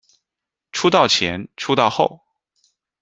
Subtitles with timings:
[0.71, 2.21] 出道前出道后